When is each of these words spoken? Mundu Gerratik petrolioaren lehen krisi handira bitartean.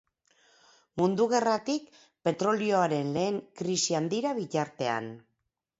Mundu 1.01 1.27
Gerratik 1.33 1.93
petrolioaren 2.29 3.13
lehen 3.19 3.41
krisi 3.63 4.01
handira 4.03 4.35
bitartean. 4.41 5.17